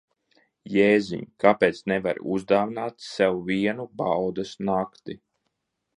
Jēziņ, 0.75 1.19
kāpēc 1.43 1.81
nevari 1.93 2.25
uzdāvināt 2.37 3.07
sev 3.11 3.37
vienu 3.53 3.89
baudas 4.03 4.55
nakti? 4.71 5.21